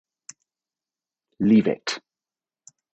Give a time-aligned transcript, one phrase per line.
[1.41, 2.01] Leave it.